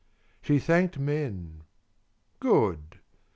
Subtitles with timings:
[0.41, 1.61] She thanked men
[2.39, 2.97] good!